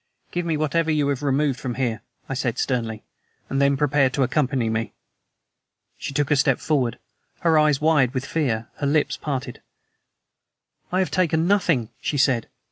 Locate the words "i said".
2.27-2.57